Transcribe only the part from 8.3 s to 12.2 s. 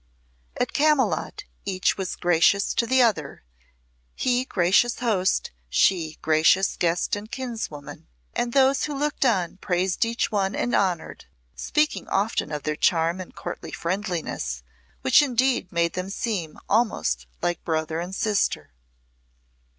and those who looked on praised each one and honoured, speaking